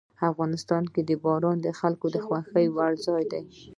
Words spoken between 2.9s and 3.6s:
ځای دی.